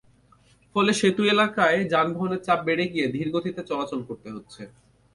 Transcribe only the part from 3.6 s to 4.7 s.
চলাচল করতে হচ্ছে।